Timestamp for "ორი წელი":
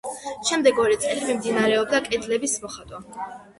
0.85-1.27